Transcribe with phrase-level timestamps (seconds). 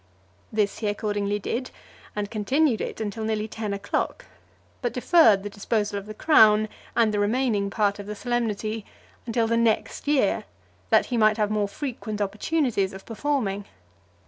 [0.51, 1.69] This he accordingly did,
[2.15, 4.25] and continued it until nearly ten o'clock,
[4.81, 8.83] but deferred the disposal of the crown, and the remaining part of the solemnity,
[9.27, 10.45] until the next year;
[10.89, 13.65] that he might have more frequent opportunities of performing.